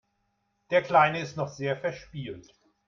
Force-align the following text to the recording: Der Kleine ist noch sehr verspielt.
Der 0.71 0.81
Kleine 0.81 1.19
ist 1.21 1.37
noch 1.37 1.47
sehr 1.49 1.77
verspielt. 1.77 2.47